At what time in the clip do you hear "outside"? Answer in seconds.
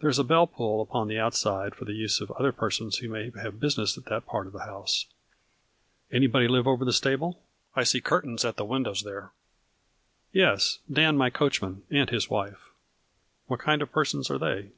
1.20-1.76